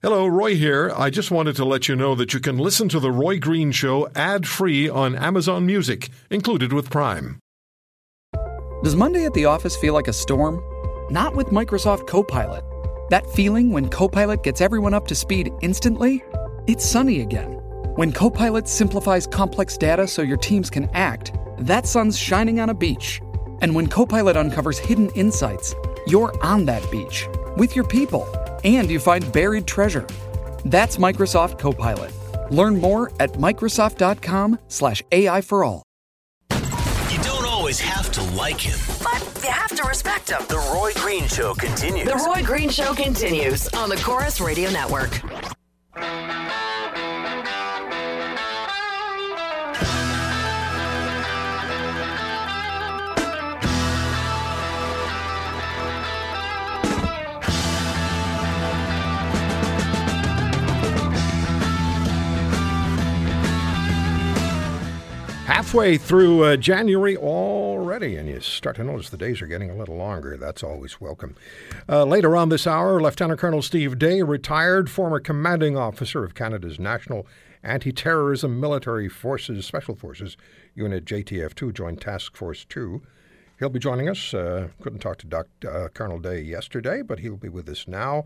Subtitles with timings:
[0.00, 0.92] Hello, Roy here.
[0.94, 3.72] I just wanted to let you know that you can listen to The Roy Green
[3.72, 7.40] Show ad free on Amazon Music, included with Prime.
[8.84, 10.62] Does Monday at the office feel like a storm?
[11.10, 12.62] Not with Microsoft Copilot.
[13.10, 16.22] That feeling when Copilot gets everyone up to speed instantly?
[16.68, 17.54] It's sunny again.
[17.96, 22.74] When Copilot simplifies complex data so your teams can act, that sun's shining on a
[22.74, 23.20] beach.
[23.62, 25.74] And when Copilot uncovers hidden insights,
[26.06, 27.26] you're on that beach
[27.56, 28.24] with your people
[28.64, 30.06] and you find buried treasure.
[30.64, 32.12] That's Microsoft Copilot.
[32.50, 35.82] Learn more at Microsoft.com/slash AI for all.
[36.50, 40.40] You don't always have to like him, but you have to respect him.
[40.48, 42.06] The Roy Green Show continues.
[42.06, 45.20] The Roy Green Show continues on the Corus Radio Network.
[65.68, 69.76] Halfway through uh, January already, and you start to notice the days are getting a
[69.76, 70.38] little longer.
[70.38, 71.36] That's always welcome.
[71.86, 76.78] Uh, later on this hour, Lieutenant Colonel Steve Day, retired former commanding officer of Canada's
[76.78, 77.26] National
[77.62, 80.38] Anti Terrorism Military Forces Special Forces
[80.74, 83.02] Unit JTF2, Joint Task Force 2.
[83.58, 84.32] He'll be joining us.
[84.32, 88.24] Uh, couldn't talk to uh, Colonel Day yesterday, but he'll be with us now.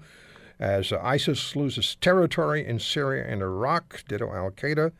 [0.60, 4.92] As ISIS loses territory in Syria and Iraq, ditto Al Qaeda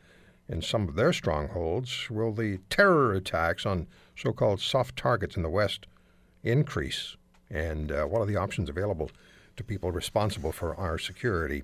[0.49, 5.43] in some of their strongholds, will the terror attacks on so called soft targets in
[5.43, 5.87] the West
[6.43, 7.15] increase?
[7.49, 9.11] And uh, what are the options available
[9.55, 11.63] to people responsible for our security?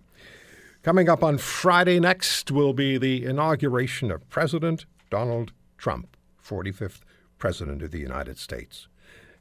[0.82, 7.00] Coming up on Friday next will be the inauguration of President Donald Trump, 45th
[7.38, 8.88] President of the United States.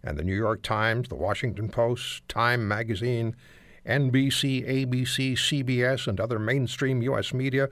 [0.02, 3.36] And the New York Times, the Washington Post, Time Magazine,
[3.86, 7.32] NBC, ABC, CBS, and other mainstream U.S.
[7.32, 7.68] media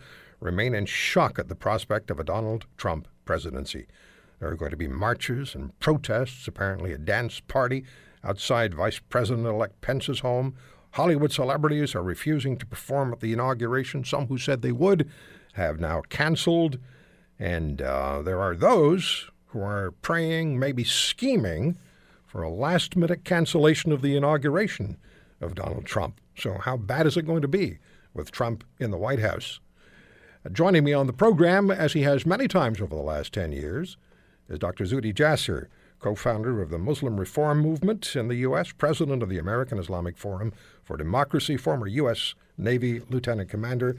[0.46, 3.86] remain in shock at the prospect of a Donald Trump presidency.
[4.38, 7.84] There are going to be marches and protests, apparently a dance party
[8.22, 10.54] outside Vice President elect Pence's home.
[10.92, 14.04] Hollywood celebrities are refusing to perform at the inauguration.
[14.04, 15.10] Some who said they would
[15.54, 16.78] have now canceled.
[17.38, 21.76] And uh, there are those who are praying, maybe scheming,
[22.26, 24.96] for a last minute cancellation of the inauguration
[25.40, 26.20] of Donald Trump.
[26.36, 27.78] So, how bad is it going to be
[28.14, 29.60] with Trump in the White House?
[30.52, 33.96] Joining me on the program, as he has many times over the last 10 years,
[34.48, 34.84] is Dr.
[34.84, 35.66] Zuhdi Jasser,
[35.98, 40.16] co founder of the Muslim Reform Movement in the U.S., president of the American Islamic
[40.16, 40.52] Forum
[40.82, 42.34] for Democracy, former U.S.
[42.58, 43.96] Navy lieutenant commander,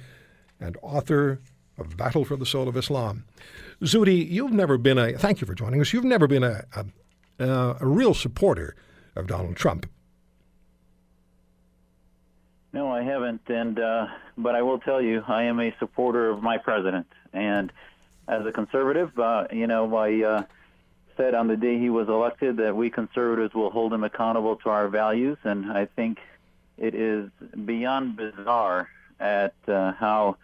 [0.60, 1.40] and author
[1.78, 3.26] of Battle for the Soul of Islam.
[3.82, 6.64] Zuhdi, you've never been a, thank you for joining us, you've never been a,
[7.40, 8.76] a, a real supporter
[9.16, 9.88] of Donald Trump.
[12.74, 14.08] No, I haven't, and uh,
[14.38, 17.72] but I will tell you, I am a supporter of my president, and
[18.28, 20.44] as a conservative, uh, you know, I uh,
[21.16, 24.70] said on the day he was elected that we conservatives will hold him accountable to
[24.70, 26.20] our values, and I think
[26.78, 27.30] it is
[27.66, 28.90] beyond bizarre
[29.20, 30.38] at uh, how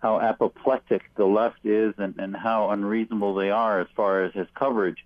[0.00, 4.46] how apoplectic the left is and, and how unreasonable they are as far as his
[4.54, 5.04] coverage.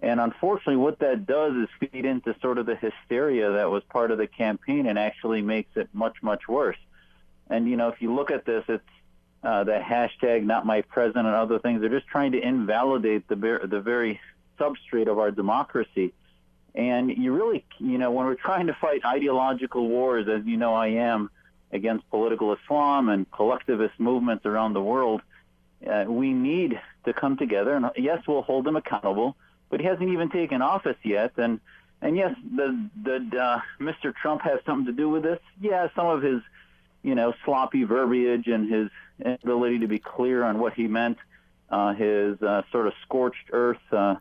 [0.00, 4.10] And unfortunately, what that does is feed into sort of the hysteria that was part
[4.10, 6.76] of the campaign and actually makes it much, much worse.
[7.50, 8.84] And, you know, if you look at this, it's
[9.42, 11.80] uh, the hashtag not my president and other things.
[11.80, 13.36] They're just trying to invalidate the,
[13.68, 14.20] the very
[14.58, 16.12] substrate of our democracy.
[16.74, 20.74] And you really, you know, when we're trying to fight ideological wars, as you know
[20.74, 21.30] I am,
[21.72, 25.22] against political Islam and collectivist movements around the world,
[25.86, 27.74] uh, we need to come together.
[27.74, 29.36] And yes, we'll hold them accountable
[29.70, 31.32] but he hasn't even taken office yet.
[31.36, 31.60] And
[32.00, 34.14] and yes, the the uh, Mr.
[34.14, 35.40] Trump has something to do with this.
[35.60, 36.40] Yeah, some of his
[37.02, 38.90] you know sloppy verbiage and his
[39.24, 41.18] inability to be clear on what he meant,
[41.70, 44.16] uh, his uh, sort of scorched earth uh,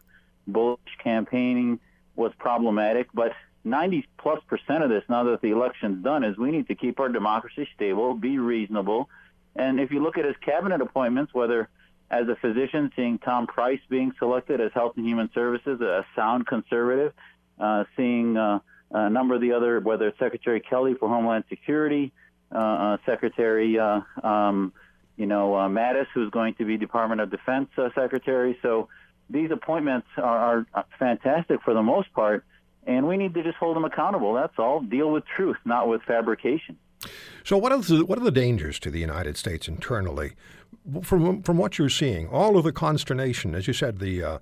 [0.47, 1.79] bullish campaigning
[2.15, 3.07] was problematic.
[3.13, 6.75] But 90 plus percent of this, now that the election's done, is we need to
[6.75, 9.09] keep our democracy stable, be reasonable.
[9.55, 11.69] And if you look at his cabinet appointments, whether
[12.09, 16.47] as a physician, seeing Tom Price being selected as Health and Human Services, a sound
[16.47, 17.13] conservative,
[17.59, 18.59] uh, seeing uh,
[18.91, 22.13] a number of the other, whether it's Secretary Kelly for Homeland Security,
[22.53, 24.71] uh, uh Secretary, uh, um,
[25.17, 28.57] you know, uh, Mattis, who's going to be Department of Defense Secretary.
[28.61, 28.87] So
[29.29, 32.45] these appointments are, are fantastic for the most part,
[32.85, 34.33] and we need to just hold them accountable.
[34.33, 34.79] That's all.
[34.79, 36.77] Deal with truth, not with fabrication.
[37.43, 40.33] So, what the, what are the dangers to the United States internally
[41.01, 42.27] from from what you're seeing?
[42.27, 44.39] All of the consternation, as you said, the uh,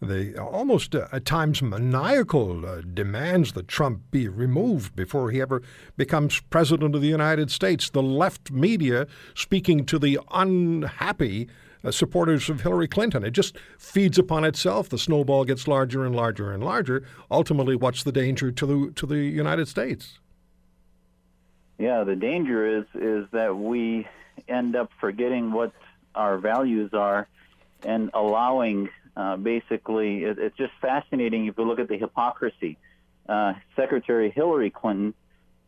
[0.00, 5.62] the almost uh, at times maniacal uh, demands that Trump be removed before he ever
[5.96, 7.90] becomes president of the United States.
[7.90, 11.48] The left media speaking to the unhappy
[11.84, 13.24] uh, supporters of Hillary Clinton.
[13.24, 14.88] It just feeds upon itself.
[14.88, 17.04] The snowball gets larger and larger and larger.
[17.30, 20.18] Ultimately, what's the danger to the to the United States?
[21.78, 24.06] Yeah, the danger is is that we
[24.48, 25.72] end up forgetting what
[26.14, 27.28] our values are
[27.82, 28.88] and allowing
[29.18, 32.78] uh, basically, it, it's just fascinating if you look at the hypocrisy.
[33.28, 35.12] Uh, Secretary Hillary Clinton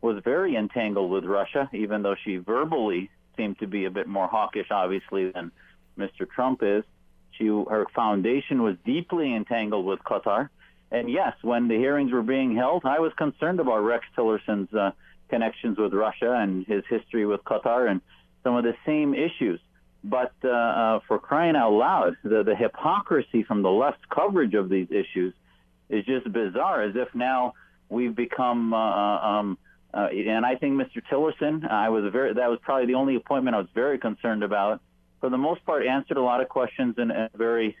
[0.01, 4.27] was very entangled with Russia, even though she verbally seemed to be a bit more
[4.27, 5.51] hawkish, obviously, than
[5.97, 6.29] Mr.
[6.29, 6.83] Trump is.
[7.31, 10.49] She, her foundation was deeply entangled with Qatar.
[10.89, 14.91] And yes, when the hearings were being held, I was concerned about Rex Tillerson's uh,
[15.29, 18.01] connections with Russia and his history with Qatar and
[18.43, 19.59] some of the same issues.
[20.03, 24.67] But uh, uh, for crying out loud, the, the hypocrisy from the left's coverage of
[24.67, 25.33] these issues
[25.89, 27.53] is just bizarre, as if now
[27.89, 28.73] we've become.
[28.73, 29.57] Uh, uh um,
[29.93, 31.01] uh, and I think Mr.
[31.11, 32.33] Tillerson, I was very.
[32.33, 34.81] That was probably the only appointment I was very concerned about.
[35.19, 37.77] For the most part, answered a lot of questions in a very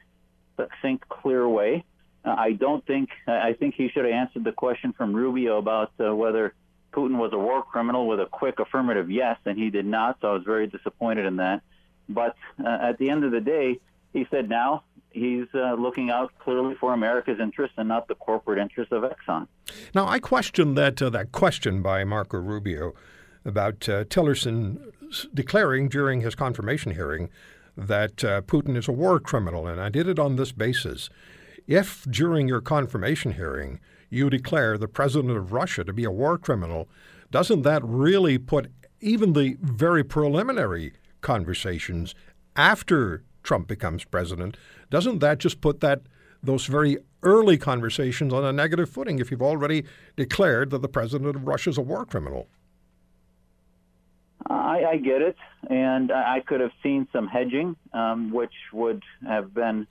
[0.57, 1.83] succinct, clear way.
[2.23, 3.09] Uh, I don't think.
[3.25, 6.53] I think he should have answered the question from Rubio about whether
[6.93, 10.17] Putin was a war criminal with a quick affirmative yes, and he did not.
[10.21, 11.61] So I was very disappointed in that.
[12.09, 13.79] But uh, at the end of the day,
[14.13, 18.59] he said now he's uh, looking out clearly for America's interests and not the corporate
[18.59, 19.47] interests of Exxon.
[19.93, 22.93] Now, I question that uh, that question by Marco Rubio
[23.45, 24.91] about uh, Tillerson
[25.33, 27.29] declaring during his confirmation hearing
[27.75, 31.09] that uh, Putin is a war criminal, and I did it on this basis.
[31.67, 33.79] If during your confirmation hearing
[34.11, 36.87] you declare the president of Russia to be a war criminal,
[37.31, 42.13] doesn't that really put even the very preliminary conversations
[42.55, 44.57] after Trump becomes president,
[44.91, 46.01] doesn't that just put that
[46.43, 49.85] those very early conversations on a negative footing if you've already
[50.15, 52.47] declared that the president of Russia is a war criminal?
[54.49, 55.37] I, I get it,
[55.69, 59.87] and I could have seen some hedging, um, which would have been,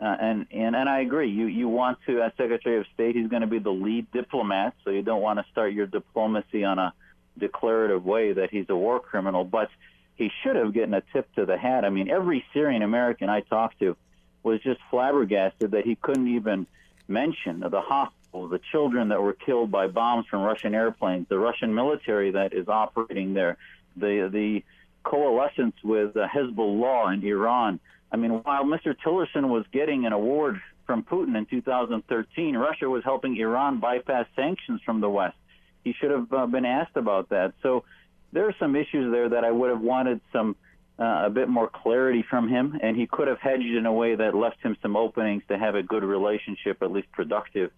[0.00, 1.30] uh, and, and and I agree.
[1.30, 4.74] You you want to, as Secretary of State, he's going to be the lead diplomat,
[4.84, 6.92] so you don't want to start your diplomacy on a
[7.38, 9.44] declarative way that he's a war criminal.
[9.44, 9.70] But
[10.16, 11.84] he should have gotten a tip to the hat.
[11.84, 13.96] I mean, every Syrian American I talked to
[14.42, 16.66] was just flabbergasted that he couldn't even
[17.08, 21.74] mention the hospitals, the children that were killed by bombs from Russian airplanes, the Russian
[21.74, 23.56] military that is operating there,
[23.96, 24.62] the the
[25.04, 27.80] coalescence with uh, Hezbollah in Iran.
[28.16, 28.96] I mean, while Mr.
[28.96, 34.80] Tillerson was getting an award from Putin in 2013, Russia was helping Iran bypass sanctions
[34.86, 35.36] from the West.
[35.84, 37.52] He should have uh, been asked about that.
[37.62, 37.84] So
[38.32, 40.56] there are some issues there that I would have wanted some
[40.98, 44.14] uh, a bit more clarity from him, and he could have hedged in a way
[44.14, 47.70] that left him some openings to have a good relationship, at least productive,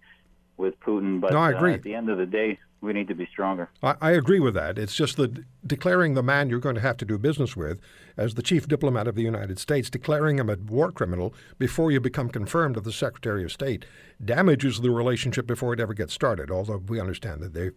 [0.55, 1.19] with Putin.
[1.19, 1.73] But no, I agree.
[1.73, 3.69] Uh, at the end of the day, we need to be stronger.
[3.83, 4.77] I, I, agree with that.
[4.77, 7.79] It's just that declaring the man you're going to have to do business with
[8.15, 11.99] as the chief diplomat of the United States, declaring him a war criminal before you
[11.99, 13.85] become confirmed as the Secretary of State,
[14.23, 16.49] damages the relationship before it ever gets started.
[16.49, 17.73] Although we understand that they've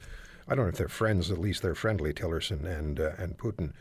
[0.48, 3.72] I don't know if they're friends, at least they're friendly, Tillerson and, uh, and Putin.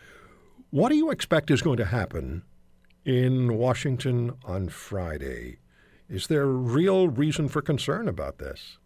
[0.69, 2.43] What do you expect is going to happen
[3.03, 5.57] in Washington on Friday?
[6.07, 8.77] Is there real reason for concern about this?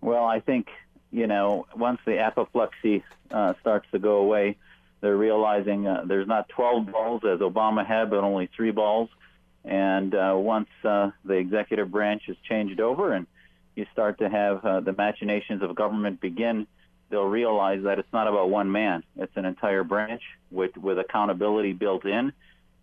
[0.00, 0.68] Well, I think,
[1.10, 4.56] you know, once the apoplexy uh, starts to go away,
[5.00, 9.08] they're realizing uh, there's not 12 balls as Obama had, but only three balls.
[9.64, 13.26] And uh, once uh, the executive branch is changed over and
[13.74, 16.66] you start to have uh, the machinations of government begin,
[17.10, 19.04] they'll realize that it's not about one man.
[19.16, 22.32] It's an entire branch with, with accountability built in.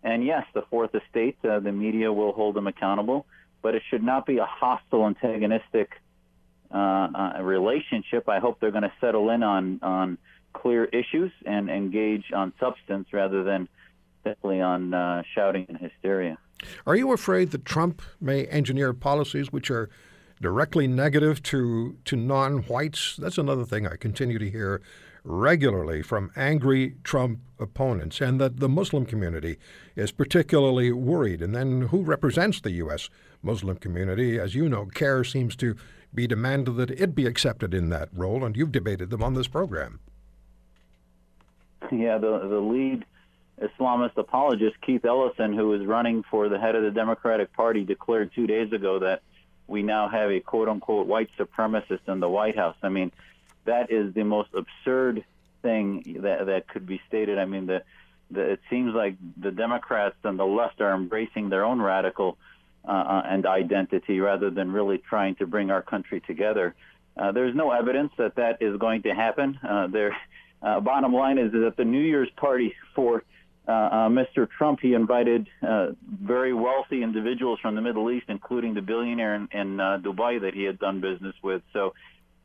[0.04, 3.26] And yes, the fourth estate, uh, the media will hold them accountable,
[3.62, 5.90] but it should not be a hostile, antagonistic
[6.76, 8.28] uh, uh, relationship.
[8.28, 10.18] I hope they're going to settle in on, on
[10.54, 13.70] clear issues and engage on substance rather than
[14.24, 16.38] simply on uh, shouting and hysteria.
[16.86, 19.90] Are you afraid that Trump may engineer policies which are
[20.42, 23.16] directly negative to, to non whites.
[23.18, 24.82] That's another thing I continue to hear
[25.26, 29.58] regularly from angry Trump opponents, and that the Muslim community
[29.96, 31.42] is particularly worried.
[31.42, 33.10] And then who represents the U.S.
[33.42, 34.40] Muslim community?
[34.40, 35.76] As you know, CAIR seems to
[36.14, 39.48] be demanded that it be accepted in that role, and you've debated them on this
[39.48, 40.00] program.
[41.92, 43.06] Yeah, the, the lead
[43.62, 48.32] Islamist apologist, Keith Ellison, who is running for the head of the Democratic Party, declared
[48.34, 49.22] two days ago that
[49.68, 52.76] we now have a quote unquote white supremacist in the White House.
[52.82, 53.12] I mean,
[53.66, 55.24] that is the most absurd
[55.62, 57.38] thing that that could be stated.
[57.38, 57.84] I mean, the,
[58.32, 62.38] the it seems like the Democrats and the left are embracing their own radical
[62.88, 66.76] uh, and identity rather than really trying to bring our country together.
[67.18, 69.58] Uh, there's no evidence that that is going to happen.
[69.68, 70.16] Uh, there,
[70.62, 73.24] uh, bottom line is that the New Year's party for
[73.68, 74.48] uh, uh, Mr.
[74.48, 75.48] Trump, he invited
[76.22, 80.64] very wealthy individuals from the Middle East, including the billionaire in, in Dubai that he
[80.64, 81.64] had done business with.
[81.74, 81.94] So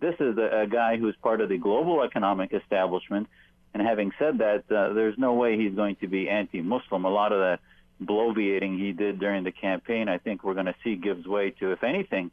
[0.00, 3.28] this is a, a, guy who's part of the global economic establishment.
[3.73, 7.04] And having said that, uh, there's no way he's going to be anti-Muslim.
[7.04, 7.61] A lot of that
[8.02, 11.73] bloviating he did during the campaign, I think we're going to see gives way to,
[11.73, 12.30] if anything,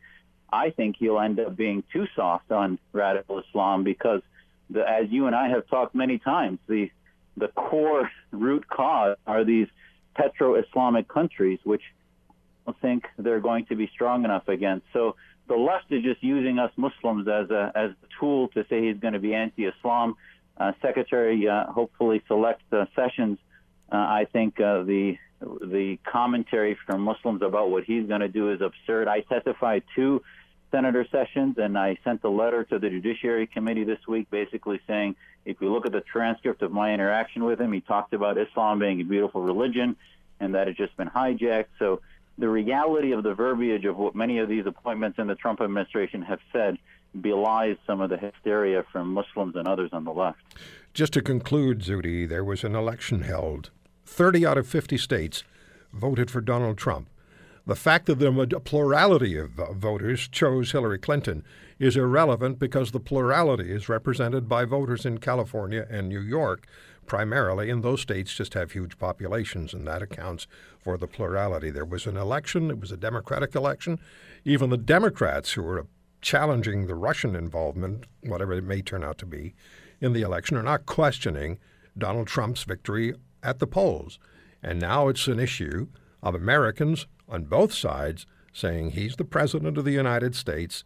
[0.51, 4.21] I think he'll end up being too soft on radical Islam because,
[4.69, 6.89] the, as you and I have talked many times, the
[7.35, 9.67] the core root cause are these
[10.15, 11.83] petro-Islamic countries, which
[12.65, 14.87] I think they're going to be strong enough against.
[14.91, 15.15] So
[15.47, 18.99] the left is just using us Muslims as a as a tool to say he's
[18.99, 20.15] going to be anti-Islam.
[20.57, 23.37] Uh, Secretary, uh, hopefully, select uh, Sessions.
[23.91, 28.51] Uh, I think uh, the the commentary from Muslims about what he's going to do
[28.51, 29.07] is absurd.
[29.07, 30.21] I testified to
[30.71, 35.15] Senator Sessions, and I sent a letter to the Judiciary Committee this week basically saying
[35.45, 38.79] if you look at the transcript of my interaction with him, he talked about Islam
[38.79, 39.95] being a beautiful religion
[40.39, 41.67] and that it's just been hijacked.
[41.79, 42.01] So
[42.37, 46.21] the reality of the verbiage of what many of these appointments in the Trump administration
[46.21, 46.77] have said
[47.21, 50.39] belies some of the hysteria from Muslims and others on the left.
[50.93, 53.71] Just to conclude, Zuhdi, there was an election held
[54.05, 55.43] 30 out of 50 states
[55.93, 57.09] voted for Donald Trump.
[57.65, 61.43] The fact that the plurality of uh, voters chose Hillary Clinton
[61.79, 66.65] is irrelevant because the plurality is represented by voters in California and New York,
[67.07, 70.45] primarily, and those states just have huge populations, and that accounts
[70.79, 71.71] for the plurality.
[71.71, 73.99] There was an election, it was a Democratic election.
[74.45, 75.87] Even the Democrats who were
[76.21, 79.55] challenging the Russian involvement, whatever it may turn out to be,
[79.99, 81.57] in the election, are not questioning
[81.97, 84.19] Donald Trump's victory at the polls.
[84.61, 85.87] And now it's an issue
[86.21, 90.83] of Americans on both sides saying he's the President of the United States,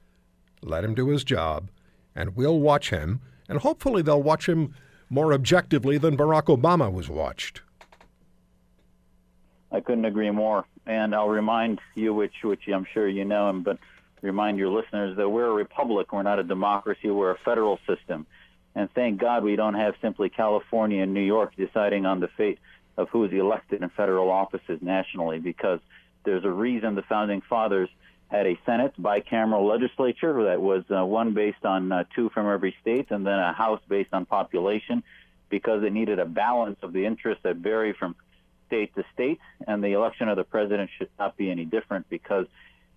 [0.61, 1.69] let him do his job,
[2.13, 4.73] and we'll watch him, and hopefully they'll watch him
[5.11, 7.61] more objectively than Barack Obama was watched.
[9.71, 10.65] I couldn't agree more.
[10.87, 13.77] And I'll remind you, which which I'm sure you know, but
[14.21, 16.13] remind your listeners that we're a republic.
[16.13, 17.09] We're not a democracy.
[17.09, 18.25] We're a federal system.
[18.73, 22.59] And thank God we don't have simply California and New York deciding on the fate
[22.97, 25.79] of who is elected in federal offices nationally, because
[26.23, 27.89] there's a reason the founding fathers
[28.31, 32.73] had a Senate bicameral legislature that was uh, one based on uh, two from every
[32.81, 35.03] state, and then a House based on population,
[35.49, 38.15] because it needed a balance of the interests that vary from
[38.67, 42.09] state to state, and the election of the president should not be any different.
[42.09, 42.47] Because,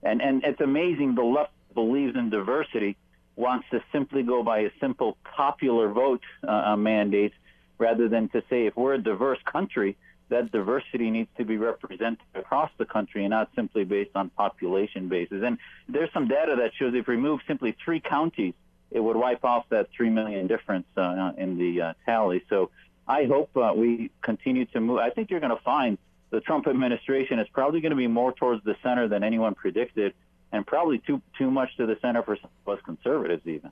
[0.05, 2.97] and and it's amazing the left believes in diversity,
[3.35, 7.33] wants to simply go by a simple popular vote uh, mandate
[7.79, 9.97] rather than to say if we're a diverse country,
[10.29, 15.09] that diversity needs to be represented across the country and not simply based on population
[15.09, 15.43] basis.
[15.45, 18.55] And there's some data that shows if we remove simply three counties,
[18.91, 22.43] it would wipe off that three million difference uh, in the uh, tally.
[22.49, 22.71] So
[23.07, 24.99] I hope uh, we continue to move.
[24.99, 25.99] I think you're going to find
[26.31, 30.15] the Trump administration is probably going to be more towards the center than anyone predicted
[30.53, 33.71] and probably too too much to the center for some of us conservatives even.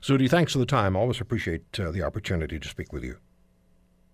[0.00, 0.96] Zuhdi, thanks for the time.
[0.96, 3.18] Always appreciate uh, the opportunity to speak with you.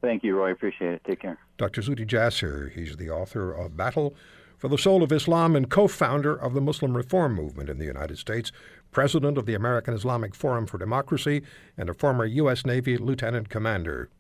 [0.01, 0.53] Thank you, Roy.
[0.53, 1.03] Appreciate it.
[1.05, 1.39] Take care.
[1.57, 1.81] Dr.
[1.81, 4.15] Zuhdi Jasser, he's the author of Battle
[4.57, 8.19] for the Soul of Islam and co-founder of the Muslim Reform Movement in the United
[8.19, 8.51] States,
[8.91, 11.43] president of the American Islamic Forum for Democracy,
[11.77, 12.67] and a former U.S.
[12.67, 14.11] Navy lieutenant commander.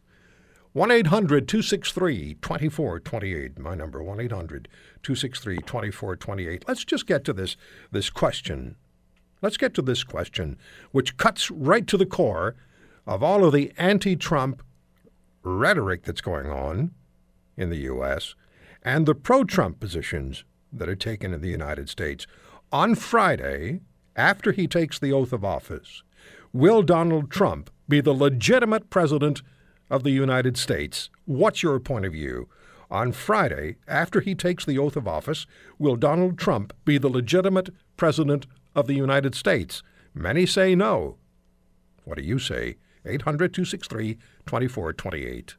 [0.72, 3.58] 1 800 263 2428.
[3.58, 4.68] My number, 1 800
[5.02, 6.64] 263 2428.
[6.68, 7.56] Let's just get to this,
[7.90, 8.76] this question.
[9.40, 10.58] Let's get to this question,
[10.92, 12.54] which cuts right to the core
[13.06, 14.62] of all of the anti Trump
[15.48, 16.92] rhetoric that's going on
[17.56, 18.34] in the U.S.
[18.82, 22.26] and the pro Trump positions that are taken in the United States.
[22.70, 23.80] On Friday,
[24.14, 26.02] after he takes the oath of office,
[26.52, 29.42] will Donald Trump be the legitimate president
[29.90, 31.10] of the United States.
[31.24, 32.48] What's your point of view?
[32.90, 35.46] On Friday, after he takes the oath of office,
[35.78, 39.82] will Donald Trump be the legitimate president of the United States?
[40.14, 41.16] Many say no.
[42.04, 42.76] What do you say?
[43.04, 45.56] 800 263 2428.